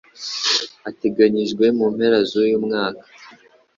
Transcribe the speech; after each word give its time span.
ateganyijwe 0.89 1.65
mu 1.77 1.85
mpera 1.95 2.19
z'uyu 2.29 2.57
mwaka 2.65 3.05